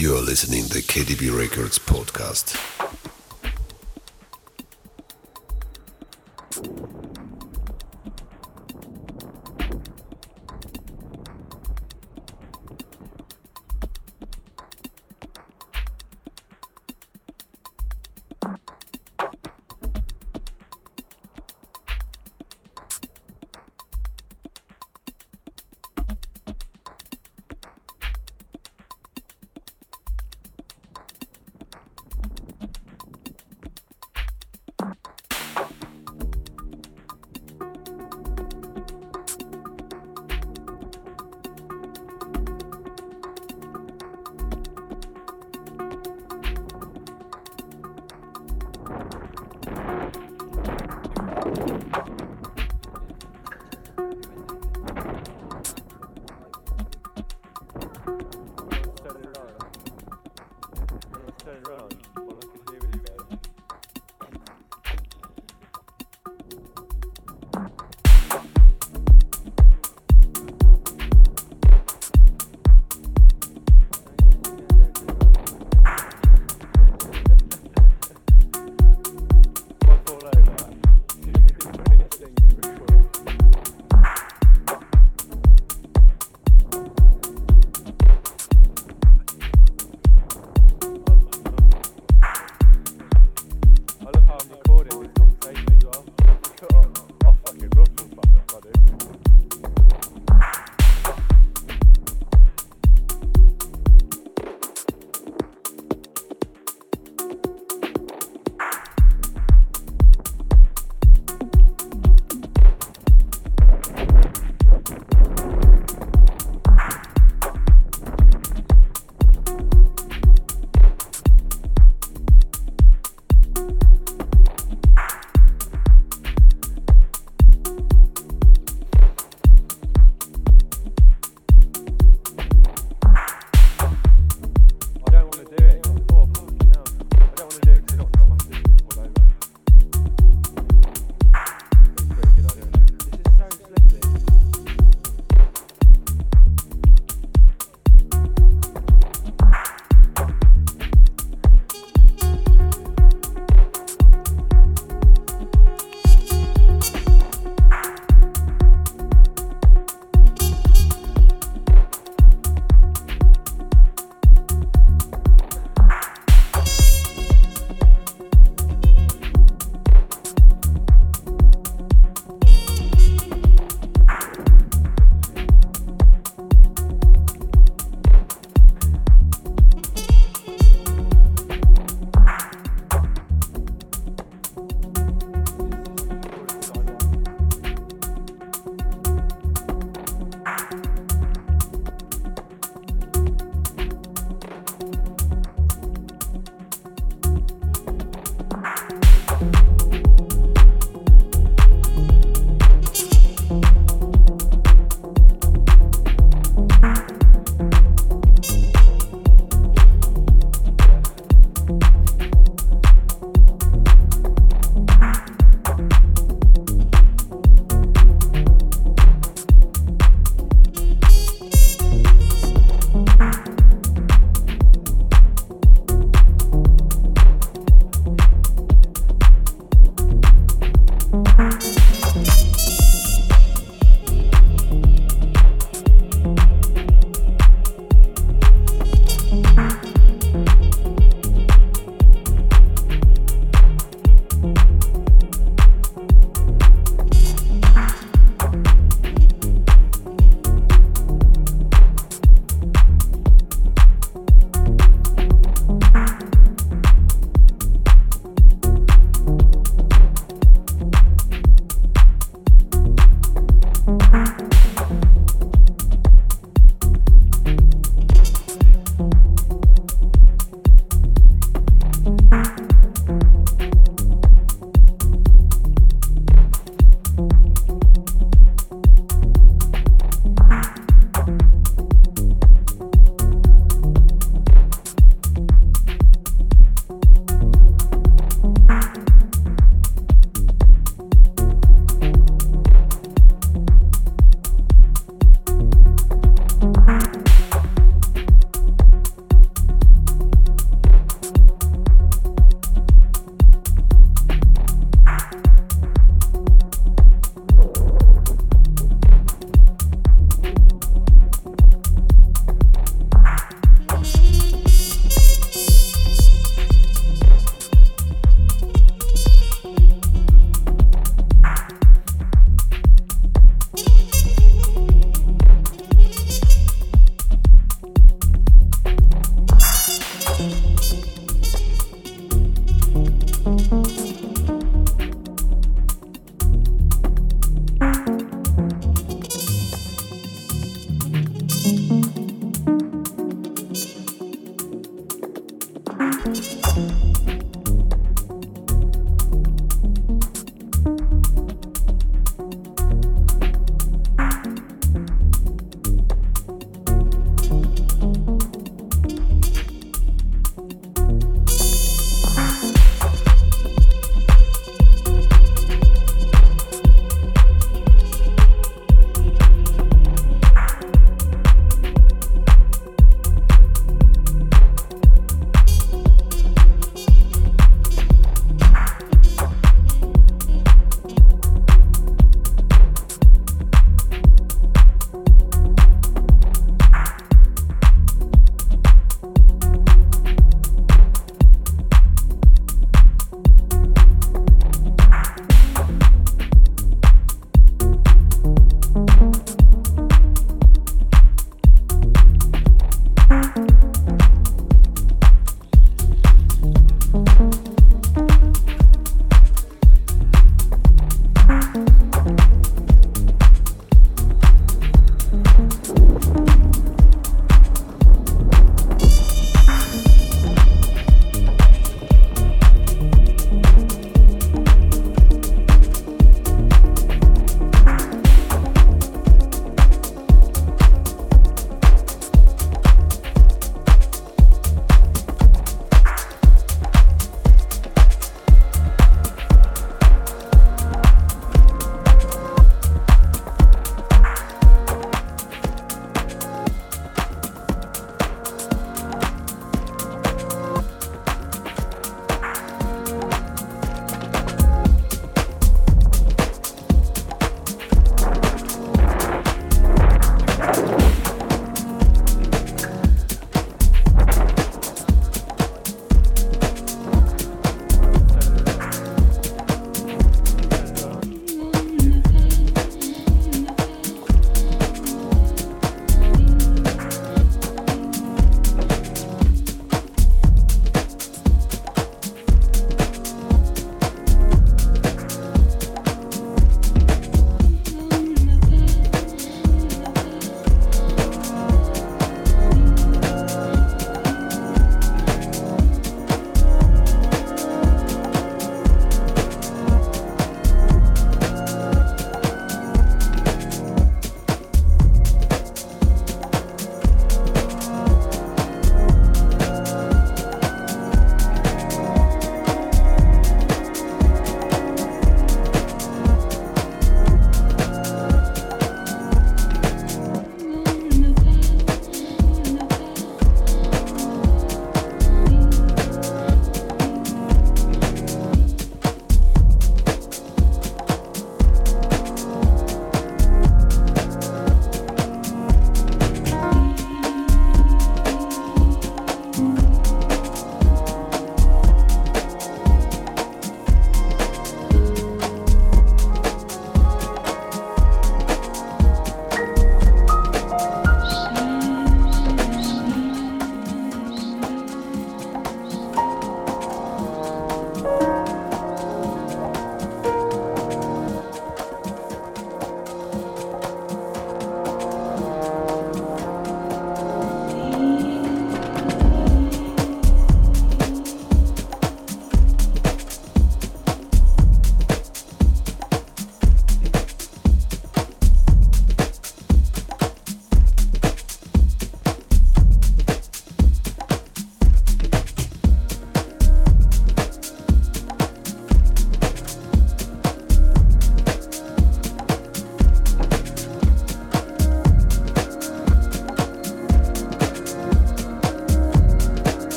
[0.00, 2.56] You're listening to the KDB Records podcast.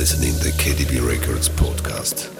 [0.00, 2.39] Listening the KDB Records podcast.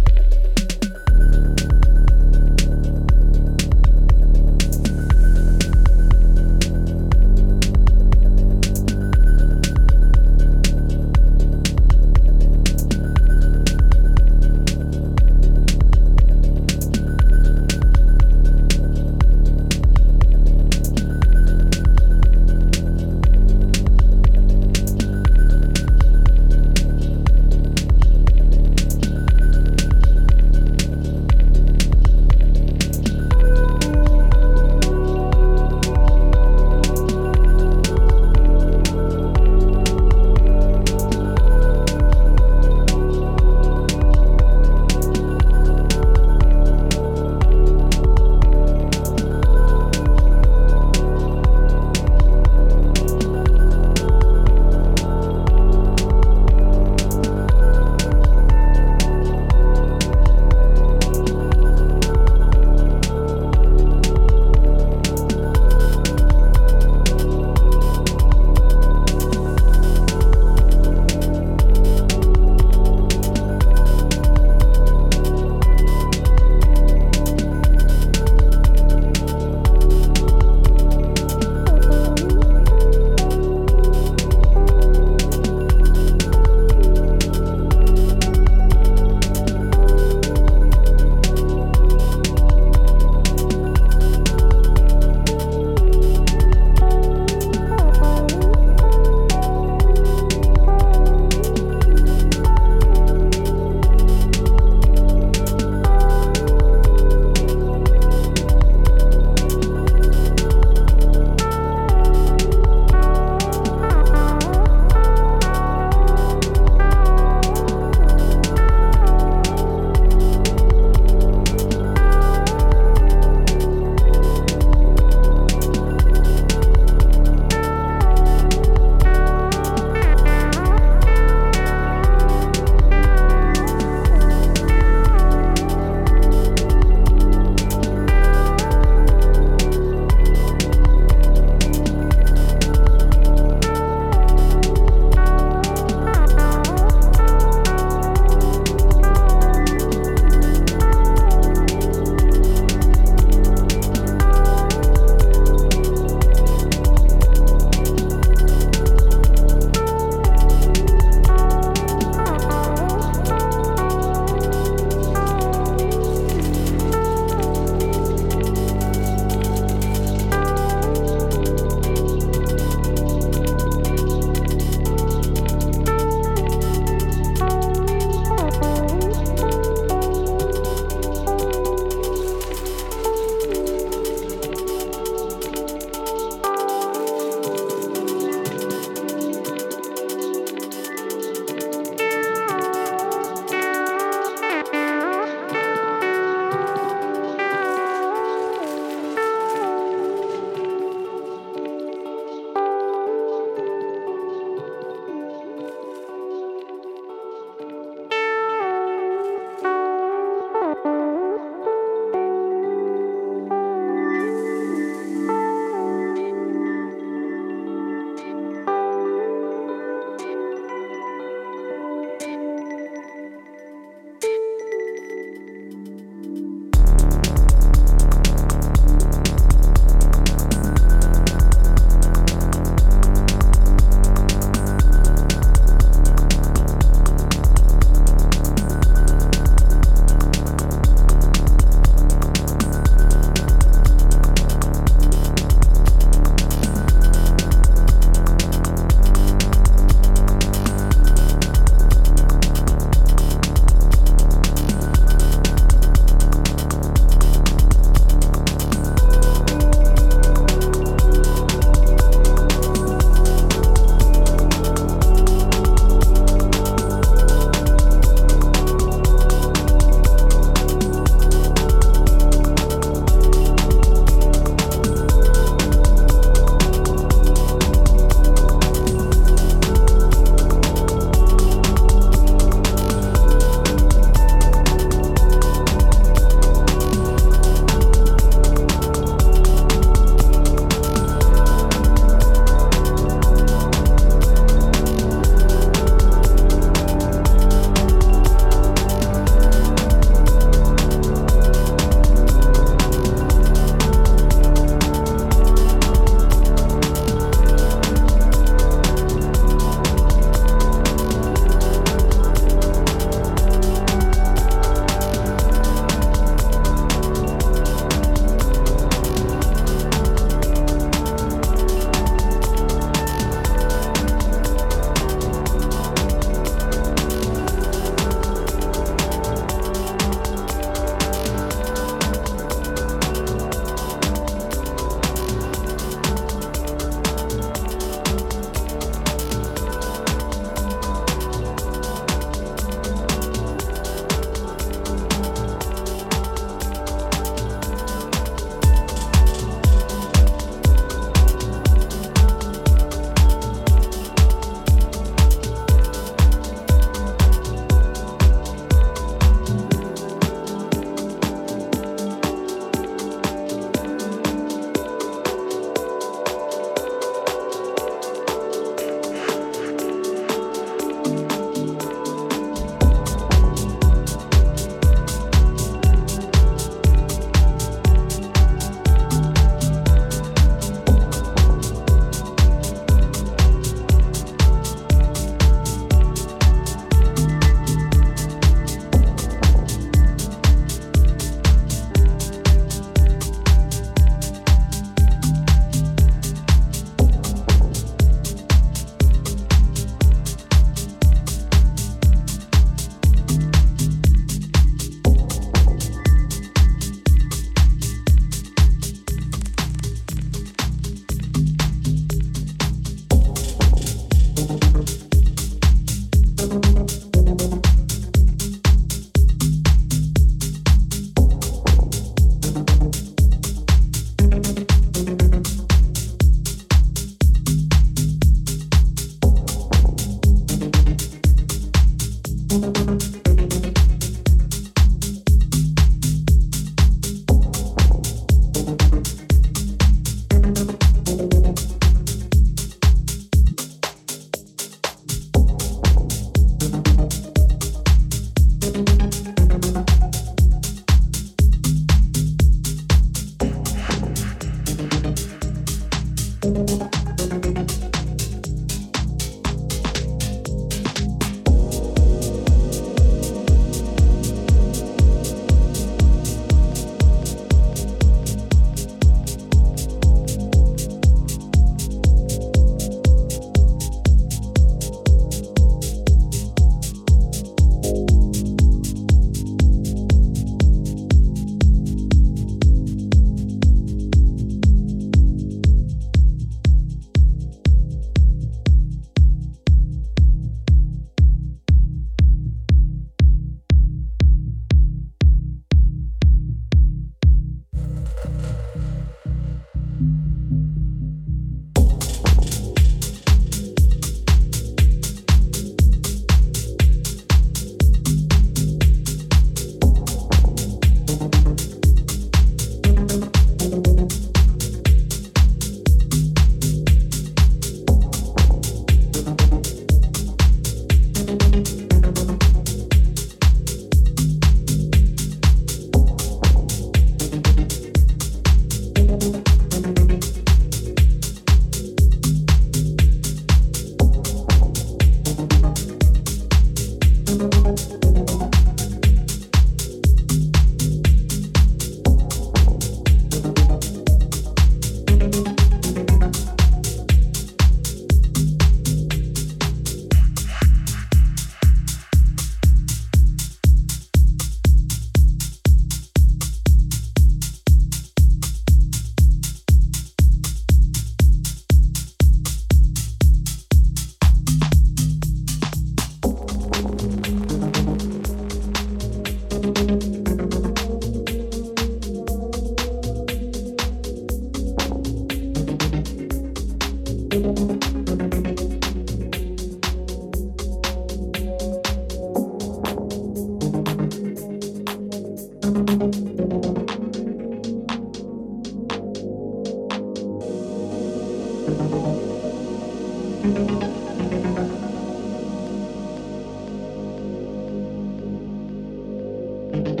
[599.86, 600.00] Thank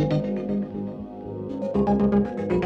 [2.50, 2.65] you.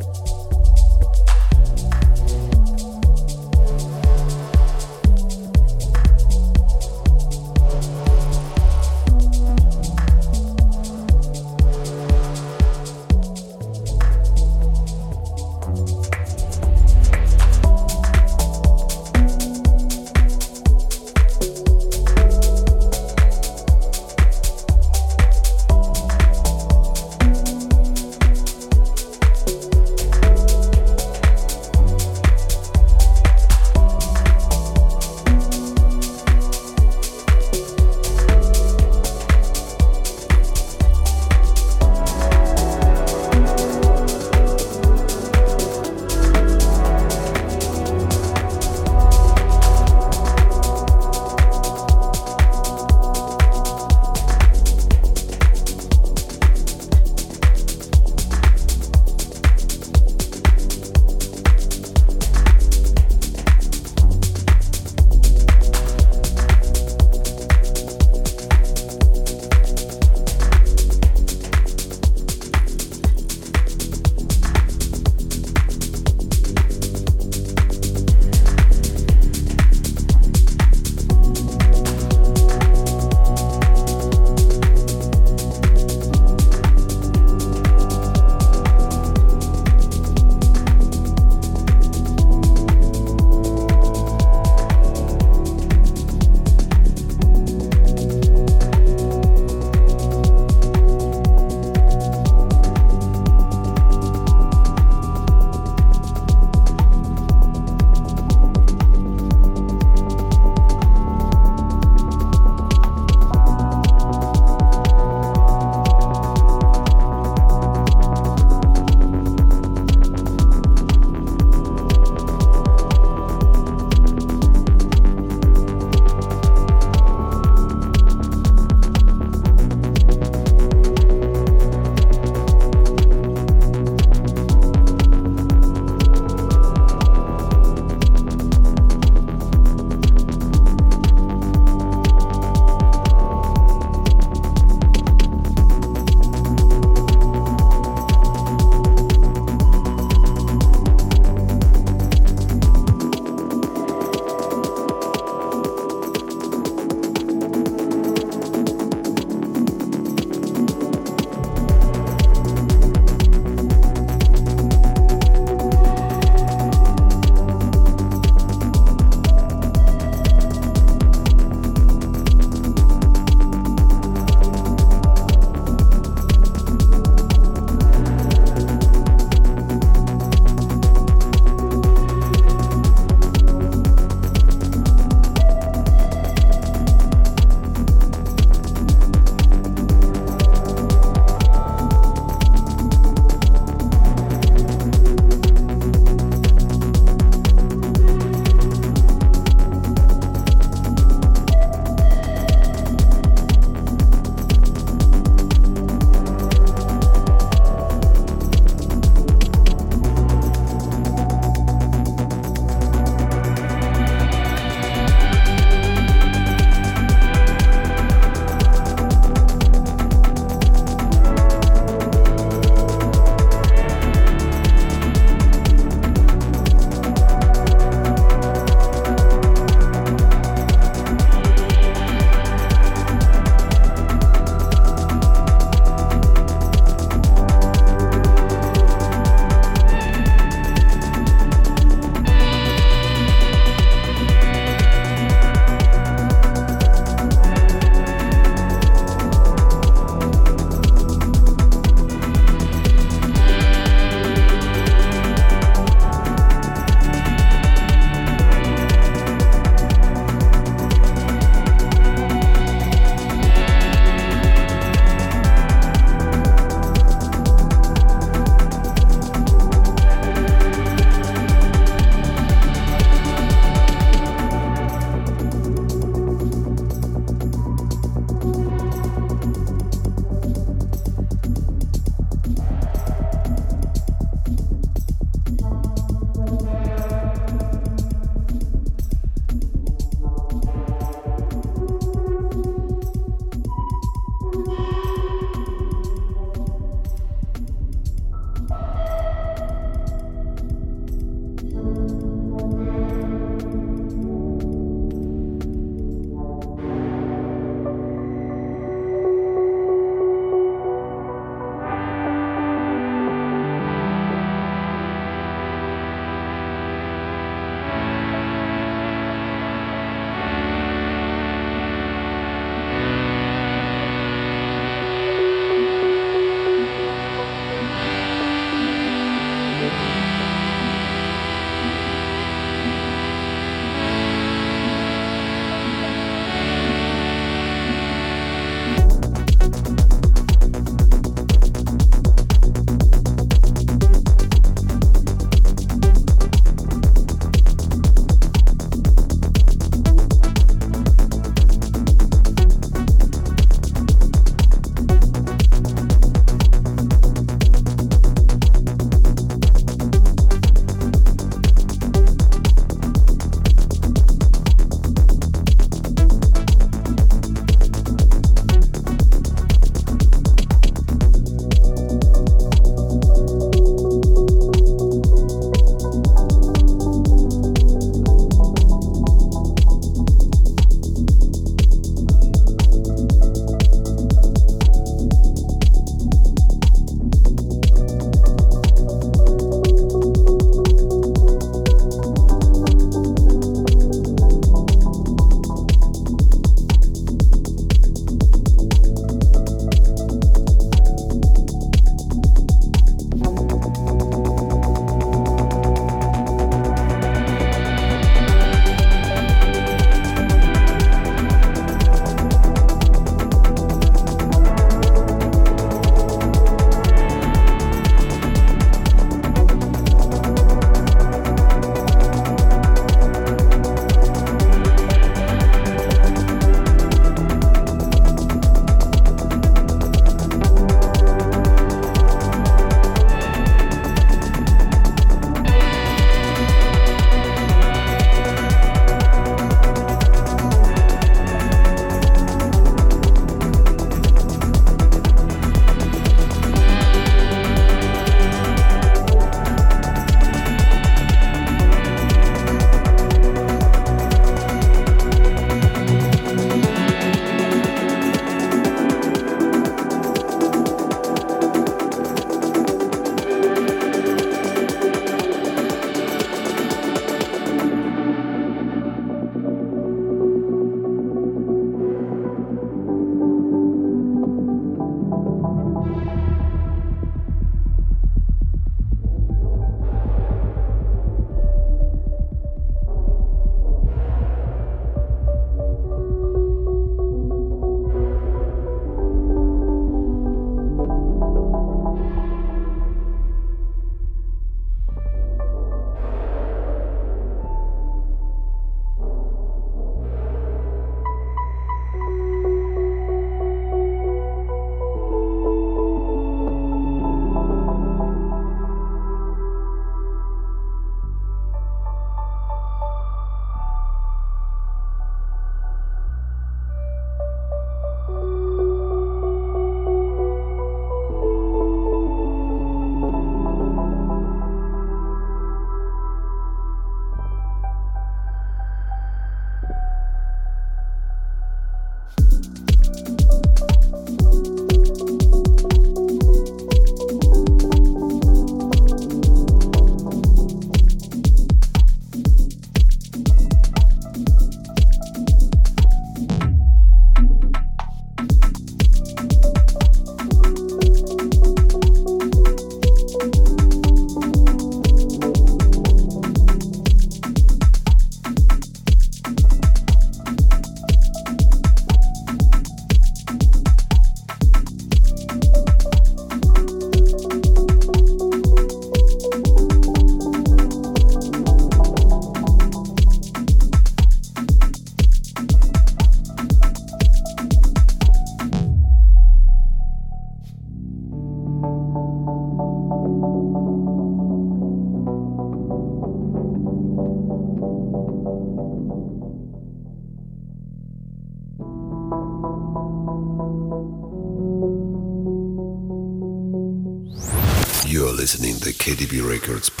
[599.61, 600.00] Records.